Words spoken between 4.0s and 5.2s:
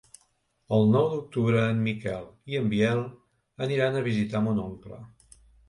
a visitar mon oncle.